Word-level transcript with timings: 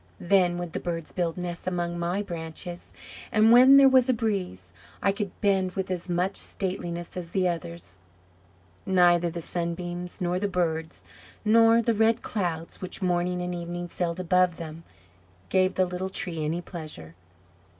Then 0.19 0.57
would 0.57 0.73
the 0.73 0.79
birds 0.79 1.11
build 1.11 1.37
nests 1.37 1.67
among 1.67 1.99
my 1.99 2.23
branches; 2.23 2.91
and 3.31 3.51
when 3.51 3.77
there 3.77 3.87
was 3.87 4.09
a 4.09 4.13
breeze, 4.15 4.73
I 4.99 5.11
could 5.11 5.29
bend 5.41 5.73
with 5.73 5.91
as 5.91 6.09
much 6.09 6.37
stateliness 6.37 7.15
as 7.15 7.29
the 7.29 7.47
others!" 7.47 7.97
Neither 8.83 9.29
the 9.29 9.41
sunbeams, 9.41 10.19
nor 10.19 10.39
the 10.39 10.47
birds, 10.47 11.03
nor 11.45 11.83
the 11.83 11.93
red 11.93 12.23
clouds, 12.23 12.81
which 12.81 13.03
morning 13.03 13.43
and 13.43 13.53
evening 13.53 13.87
sailed 13.87 14.19
above 14.19 14.57
them, 14.57 14.83
gave 15.49 15.75
the 15.75 15.85
little 15.85 16.09
Tree 16.09 16.43
any 16.43 16.61
pleasure. 16.63 17.13